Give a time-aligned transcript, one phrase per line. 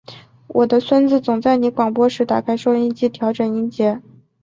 [0.47, 4.01] 我的孙子总在你广播时打开收音机调整音节。